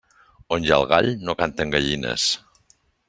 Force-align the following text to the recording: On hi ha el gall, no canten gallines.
On 0.55 0.63
hi 0.67 0.71
ha 0.71 0.79
el 0.81 0.85
gall, 0.93 1.09
no 1.29 1.35
canten 1.43 1.75
gallines. 1.77 2.27